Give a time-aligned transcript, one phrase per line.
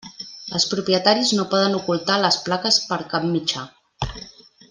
[0.59, 3.67] Els propietaris no poden ocultar les plaques per cap mitjà.